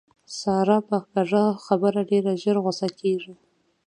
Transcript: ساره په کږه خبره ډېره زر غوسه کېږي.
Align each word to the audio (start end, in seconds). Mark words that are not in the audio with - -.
ساره 0.39 0.77
په 0.89 0.97
کږه 1.11 1.43
خبره 1.65 2.01
ډېره 2.11 2.31
زر 2.41 2.55
غوسه 2.63 2.87
کېږي. 2.99 3.33